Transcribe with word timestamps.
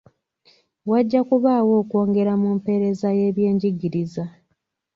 Wajja 0.89 1.21
kubaawo 1.29 1.73
okwongera 1.81 2.33
mu 2.41 2.49
mpeereza 2.57 3.07
y'ebyenjigiriza. 3.19 4.23